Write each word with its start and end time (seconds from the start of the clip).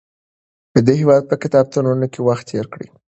د 0.85 0.89
هېواد 0.99 1.23
په 1.29 1.35
کتابتونونو 1.43 2.05
کې 2.13 2.19
وخت 2.27 2.45
تېر 2.51 2.65
کړئ. 2.73 2.87